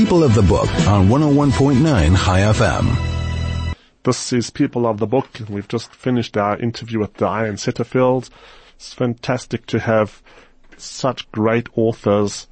[0.00, 3.76] People of the Book on 101.9 Chai FM.
[4.02, 5.28] This is People of the Book.
[5.46, 8.30] We've just finished our interview with Diane Setterfield.
[8.76, 10.22] It's fantastic to have
[10.78, 12.48] such great authors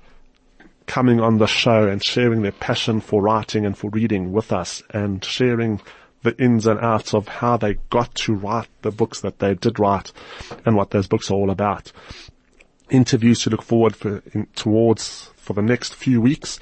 [0.85, 4.83] coming on the show and sharing their passion for writing and for reading with us
[4.91, 5.81] and sharing
[6.25, 9.79] the ins and outs of how they got to write the books that they did
[9.79, 10.13] write
[10.67, 11.93] and what those books are all about.
[12.91, 16.61] Interviews to look forward for, in, towards for the next few weeks.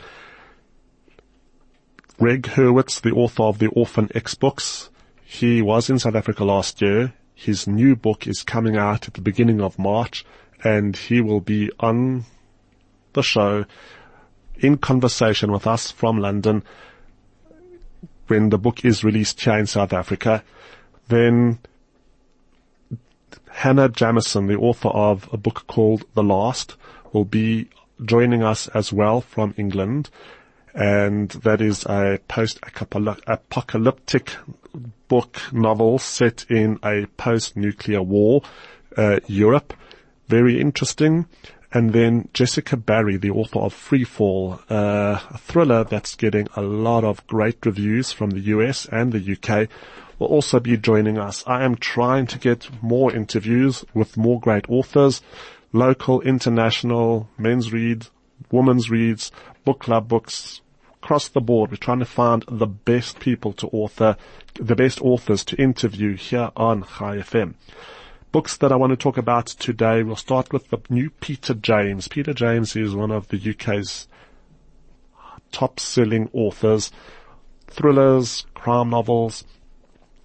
[2.19, 4.89] Gregg Hurwitz, the author of the Orphan X books,
[5.23, 7.13] he was in South Africa last year.
[7.35, 10.25] His new book is coming out at the beginning of March
[10.65, 12.25] and he will be on
[13.13, 13.67] the show
[14.59, 16.63] in conversation with us from London
[18.29, 20.43] when the book is released here in South Africa.
[21.09, 21.59] Then
[23.51, 26.77] Hanna Jameson, the author of a book called The Last,
[27.13, 27.69] will be
[28.05, 30.09] joining us as well from England.
[30.77, 34.37] And that is a post-apocalyptic
[35.09, 38.43] book novel set in a post-nuclear war,
[38.95, 39.73] uh, Europe.
[40.29, 41.25] Very interesting.
[41.73, 47.05] And then Jessica Barry, the author of Freefall, uh, a thriller that's getting a lot
[47.05, 49.69] of great reviews from the US and the UK,
[50.19, 51.43] will also be joining us.
[51.47, 55.23] I am trying to get more interviews with more great authors,
[55.73, 58.11] local, international, men's reads,
[58.51, 59.33] women's reads,
[59.65, 60.61] book club books,
[61.07, 61.71] across the board.
[61.71, 64.17] We're trying to find the best people to author,
[64.55, 67.55] the best authors to interview here on Chai FM
[68.33, 70.03] books that I want to talk about today.
[70.03, 72.09] We'll start with the new Peter James.
[72.09, 74.09] Peter James is one of the UK's
[75.53, 76.91] top selling authors,
[77.69, 79.45] thrillers, crime novels.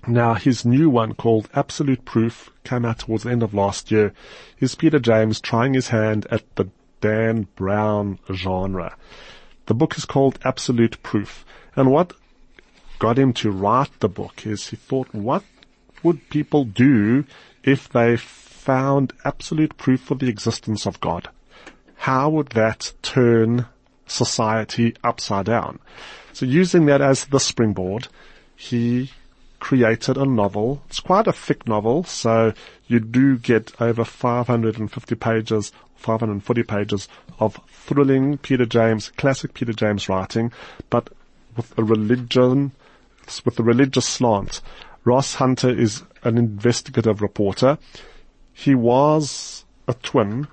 [0.07, 4.13] Now his new one called Absolute Proof came out towards the end of last year.
[4.59, 6.69] Is Peter James trying his hand at the
[7.01, 8.97] Dan Brown genre.
[9.65, 11.45] The book is called Absolute Proof.
[11.75, 12.13] And what
[12.99, 15.43] got him to write the book is he thought, what
[16.03, 17.25] would people do
[17.63, 21.29] if they found absolute proof for the existence of God?
[21.95, 23.65] How would that turn
[24.07, 25.79] society upside down?
[26.33, 28.07] So using that as the springboard,
[28.55, 29.11] he
[29.59, 30.81] created a novel.
[30.87, 32.53] It's quite a thick novel, so
[32.87, 35.71] you do get over 550 pages,
[36.01, 37.07] 540 pages
[37.39, 40.51] of thrilling Peter James, classic Peter James writing,
[40.89, 41.09] but
[41.55, 42.71] with a religion,
[43.45, 44.61] with a religious slant.
[45.03, 47.77] Ross Hunter is an investigative reporter.
[48.53, 50.47] He was a twin,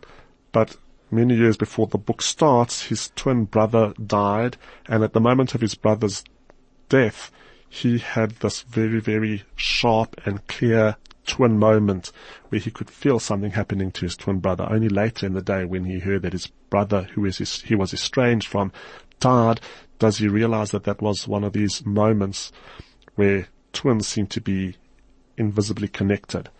[0.52, 0.76] but
[1.10, 5.60] many years before the book starts, his twin brother died, and at the moment of
[5.60, 6.24] his brother's
[6.88, 7.30] death,
[7.68, 10.96] he had this very, very sharp and clear
[11.28, 12.10] twin moment
[12.48, 14.66] where he could feel something happening to his twin brother.
[14.68, 17.76] Only later in the day when he heard that his brother, who is his, he
[17.76, 18.72] was estranged from,
[19.20, 19.60] died,
[19.98, 22.50] does he realize that that was one of these moments
[23.14, 24.76] where twins seem to be
[25.36, 26.50] invisibly connected.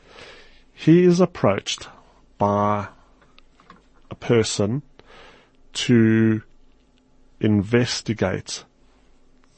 [0.72, 1.88] He is approached
[2.36, 2.88] by
[4.10, 4.82] a person
[5.72, 6.42] to
[7.40, 8.64] investigate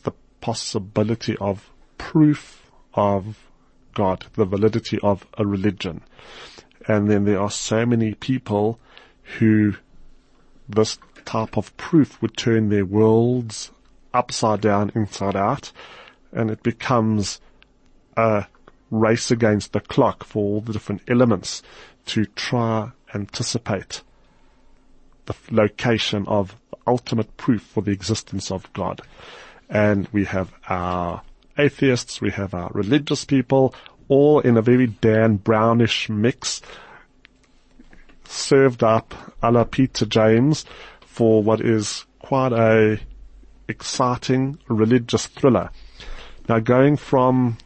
[0.02, 3.49] the possibility of proof of
[3.94, 6.02] God, the validity of a religion.
[6.86, 8.78] And then there are so many people
[9.38, 9.74] who
[10.68, 13.70] this type of proof would turn their worlds
[14.14, 15.72] upside down, inside out,
[16.32, 17.40] and it becomes
[18.16, 18.46] a
[18.90, 21.62] race against the clock for all the different elements
[22.06, 24.02] to try anticipate
[25.26, 29.00] the location of the ultimate proof for the existence of God.
[29.68, 31.22] And we have our
[31.58, 33.74] atheists, we have our religious people,
[34.08, 36.62] all in a very Dan Brownish mix,
[38.24, 40.64] served up a la Peter James
[41.00, 43.00] for what is quite a
[43.68, 45.70] exciting religious thriller.
[46.48, 47.58] Now going from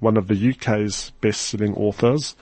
[0.00, 2.36] one of the UK's best-selling authors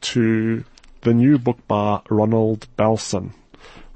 [0.00, 0.64] to
[1.00, 3.34] the new book by Ronald Balson.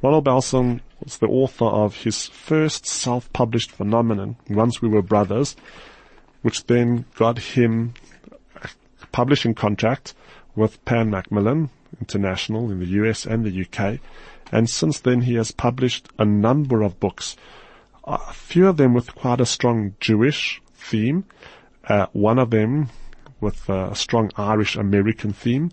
[0.03, 5.55] Ronald Balson was the author of his first self-published phenomenon, Once We Were Brothers,
[6.43, 7.95] which then got him
[8.63, 10.15] a publishing contract
[10.55, 11.71] with Pan Macmillan
[12.01, 14.01] International in the US and the UK.
[14.51, 17.37] And since then he has published a number of books,
[18.05, 21.25] a few of them with quite a strong Jewish theme,
[21.89, 22.89] uh, one of them
[23.41, 25.71] with a strong Irish American theme.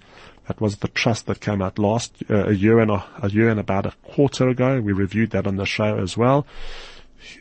[0.47, 3.49] That was the trust that came out last uh, a year and a, a, year
[3.49, 4.79] and about a quarter ago.
[4.79, 6.45] We reviewed that on the show as well.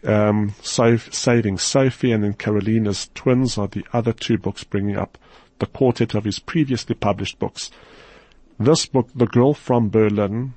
[0.05, 5.19] Um, so, Saving Sophie and then Karolina's Twins are the other two books bringing up
[5.59, 7.71] the quartet of his previously published books.
[8.59, 10.55] This book, The Girl from Berlin,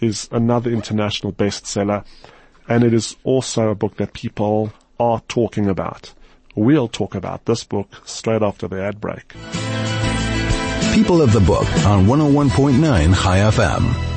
[0.00, 2.04] is another international bestseller.
[2.68, 6.12] And it is also a book that people are talking about.
[6.54, 9.34] We'll talk about this book straight after the ad break.
[10.94, 14.12] People of the Book on 101.9 Chai FM.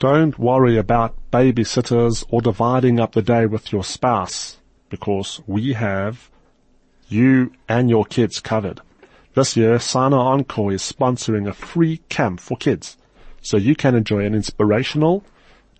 [0.00, 4.58] Don't worry about babysitters or dividing up the day with your spouse
[4.88, 6.30] because we have
[7.08, 8.80] you and your kids covered.
[9.34, 12.96] This year, Sinai Indaba is sponsoring a free camp for kids
[13.42, 15.24] so you can enjoy an inspirational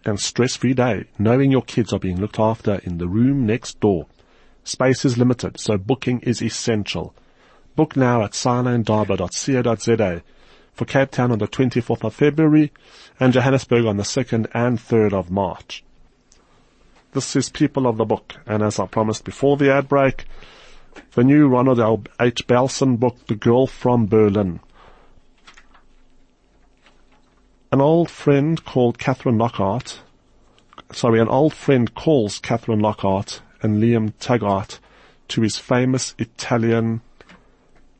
[0.04, 4.06] and stress-free day knowing your kids are being looked after in the room next door.
[4.62, 7.14] Space is limited, so booking is essential.
[7.76, 10.22] Book now at sinaiindaba.co.za
[10.76, 12.70] for Cape Town on the 24th of February
[13.18, 15.82] and Johannesburg on the 2nd and 3rd of March.
[17.12, 20.26] This is People of the Book, and as I promised before the ad break,
[21.12, 22.10] the new Ronald.
[22.20, 22.46] H.
[22.46, 24.60] Balson book, The Girl from Berlin.
[27.72, 30.00] An old friend called Catherine Lockhart,
[30.92, 34.78] sorry, an old friend calls Catherine Lockhart and Liam Taggart
[35.28, 37.00] to his famous Italian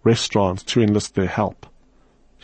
[0.05, 1.65] restaurant to enlist their help.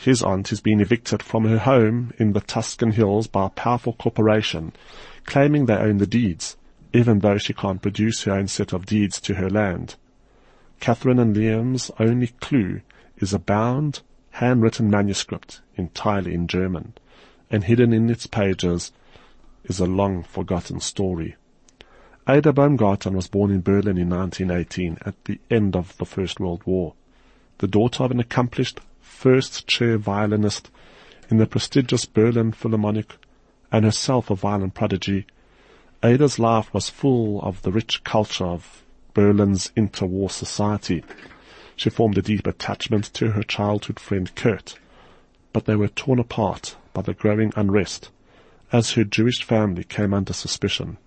[0.03, 3.93] His aunt is being evicted from her home in the Tuscan Hills by a powerful
[3.93, 4.73] corporation,
[5.23, 6.57] claiming they own the deeds,
[6.91, 9.95] even though she can't produce her own set of deeds to her land.
[10.81, 12.81] Catherine and Liam's only clue
[13.19, 14.01] is a bound,
[14.31, 16.95] handwritten manuscript entirely in German,
[17.49, 18.91] and hidden in its pages
[19.63, 21.37] is a long forgotten story.
[22.27, 26.61] Ada Baumgarten was born in Berlin in 1918 at the end of the First World
[26.65, 26.93] War
[27.59, 28.81] the daughter of an accomplished
[29.23, 30.69] first chair violinist
[31.29, 33.15] in the prestigious Berlin Philharmonic
[33.71, 35.25] and herself a violin prodigy,
[36.03, 38.83] Ada's life was full of the rich culture of
[39.13, 41.05] Berlin's interwar society.
[41.77, 44.77] She formed a deep attachment to her childhood friend Kurt,
[45.53, 48.09] but they were torn apart by the growing unrest
[48.73, 50.97] as her Jewish family came under suspicion.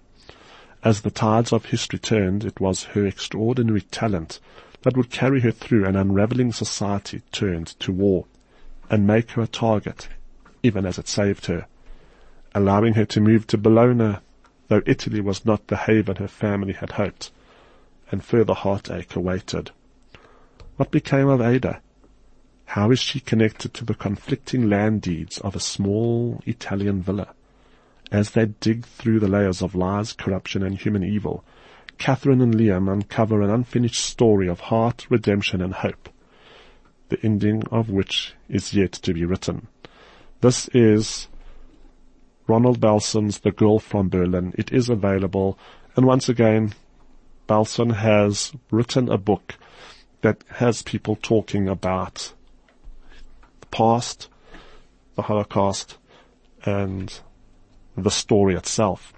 [0.82, 4.40] As the tides of history turned, it was her extraordinary talent
[4.86, 8.24] that would carry her through an unraveling society turned to war
[8.88, 10.08] and make her a target,
[10.62, 11.66] even as it saved her,
[12.54, 14.18] allowing her to move to Bologna,
[14.68, 17.32] though Italy was not the haven her family had hoped,
[18.12, 19.72] and further heartache awaited.
[20.76, 21.80] What became of Ada?
[22.66, 27.34] How is she connected to the conflicting land deeds of a small Italian villa?
[28.12, 31.42] As they dig through the layers of lies, corruption, and human evil,
[31.98, 36.08] Catherine and Liam uncover an unfinished story of heart, redemption, and hope,
[37.08, 39.68] the ending of which is yet to be written.
[40.40, 41.28] This is
[42.46, 44.52] Ronald Balson's The Girl from Berlin.
[44.56, 45.58] It is available,
[45.96, 46.74] and once again,
[47.46, 49.54] Balson has written a book
[50.20, 52.32] that has people talking about
[53.60, 54.28] the past,
[55.14, 55.98] the Holocaust,
[56.64, 57.20] and
[57.96, 59.12] the story itself.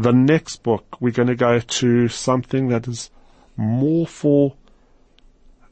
[0.00, 3.10] The next book, we're going to go to something that is
[3.54, 4.54] more for,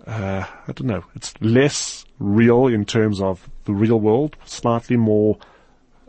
[0.07, 5.39] uh, I don't know, it's less real in terms of the real world, slightly more,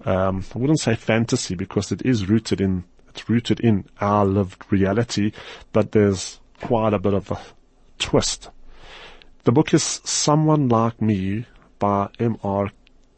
[0.03, 4.65] um, I wouldn't say fantasy because it is rooted in, it's rooted in our lived
[4.69, 5.31] reality,
[5.71, 7.39] but there's quite a bit of a
[7.99, 8.49] twist.
[9.45, 11.45] The book is Someone Like Me
[11.79, 12.71] by M.R.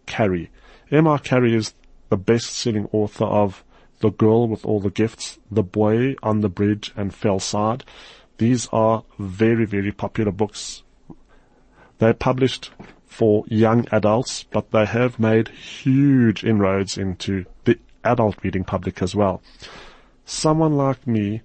[0.06, 0.52] Carey.
[0.92, 1.18] M.R.
[1.18, 1.74] Carey is
[2.10, 3.64] the best-selling author of
[4.02, 7.84] the Girl with All the Gifts, The Boy on the Bridge, and Fellside.
[8.38, 10.84] These are very, very popular books.
[12.00, 12.72] They're published
[13.06, 19.16] for young adults, but they have made huge inroads into the adult reading public as
[19.16, 19.42] well.
[20.26, 21.42] Someone like me,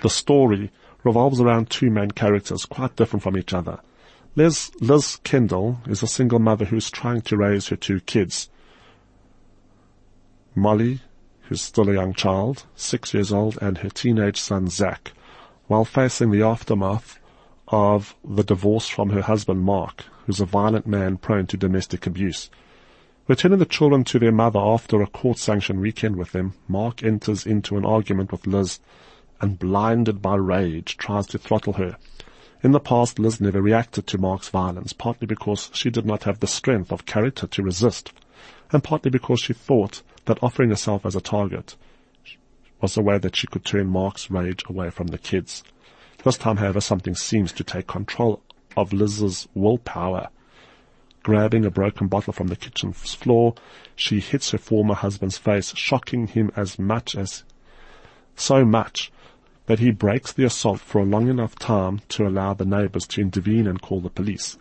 [0.00, 0.70] the story
[1.04, 3.80] revolves around two main characters, quite different from each other.
[4.36, 8.48] Liz, Liz Kendall is a single mother who's trying to raise her two kids.
[10.54, 11.00] Molly
[11.48, 15.12] who's still a young child, six years old, and her teenage son Zach,
[15.66, 17.18] while facing the aftermath
[17.68, 22.50] of the divorce from her husband Mark, who's a violent man prone to domestic abuse.
[23.28, 27.76] Returning the children to their mother after a court-sanctioned weekend with them, Mark enters into
[27.76, 28.80] an argument with Liz
[29.40, 31.96] and blinded by rage tries to throttle her.
[32.62, 36.40] In the past, Liz never reacted to Mark's violence, partly because she did not have
[36.40, 38.12] the strength of character to resist,
[38.72, 41.74] and partly because she thought that offering herself as a target
[42.82, 45.64] was a way that she could turn Mark's rage away from the kids.
[46.22, 48.42] This time, however, something seems to take control
[48.76, 50.28] of Liz's willpower.
[51.22, 53.54] Grabbing a broken bottle from the kitchen floor,
[53.96, 57.42] she hits her former husband's face, shocking him as much as,
[58.36, 59.10] so much,
[59.64, 63.22] that he breaks the assault for a long enough time to allow the neighbors to
[63.22, 64.58] intervene and call the police.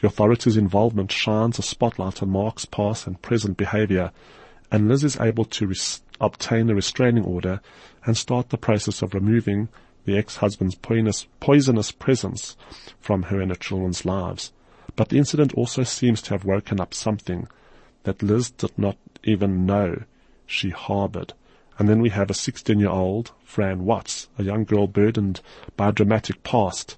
[0.00, 4.12] The authorities' involvement shines a spotlight on Mark's past and present behavior
[4.70, 7.60] and Liz is able to res- obtain a restraining order
[8.04, 9.68] and start the process of removing
[10.04, 12.56] the ex-husband's poisonous, poisonous presence
[13.00, 14.52] from her and her children's lives.
[14.96, 17.46] But the incident also seems to have woken up something
[18.04, 20.04] that Liz did not even know
[20.46, 21.34] she harbored.
[21.78, 25.40] And then we have a 16 year old, Fran Watts, a young girl burdened
[25.76, 26.96] by a dramatic past.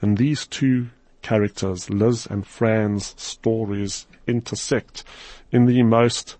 [0.00, 0.88] And these two
[1.22, 5.04] characters, Liz and Fran's stories intersect
[5.50, 6.36] in the most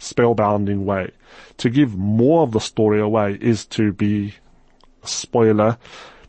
[0.00, 1.10] spellbinding way.
[1.58, 4.34] To give more of the story away is to be
[5.02, 5.78] a spoiler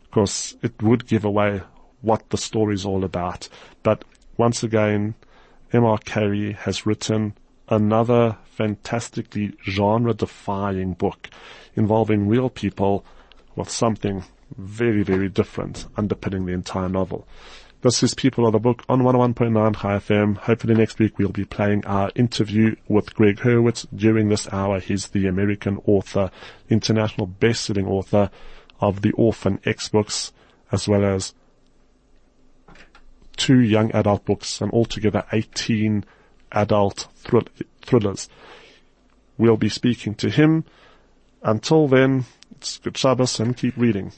[0.02, 1.62] because it would give away
[2.00, 3.48] what the story is all about.
[3.82, 4.04] But
[4.36, 5.14] once again,
[5.72, 5.98] M.R.
[5.98, 7.34] Carey has written
[7.68, 11.28] another fantastically genre-defying book
[11.74, 13.04] involving real people
[13.56, 14.24] with something
[14.56, 17.26] very, very different underpinning the entire novel.
[17.82, 20.38] This is People of the Book on 101.9 Chai FM.
[20.38, 23.86] Hopefully next week we'll be playing our interview with Gregg Hurwitz.
[23.94, 26.30] During this hour, he's the American author,
[26.70, 28.30] international best-selling author
[28.80, 30.32] of the Orphan X books,
[30.72, 31.34] as well as
[33.36, 36.06] two young adult books and altogether 18
[36.52, 37.08] adult
[37.82, 38.30] thrillers.
[39.36, 40.64] We'll be speaking to him.
[41.42, 44.12] Until then, it's good Shabbos and keep reading.